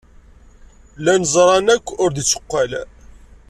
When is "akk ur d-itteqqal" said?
1.75-2.71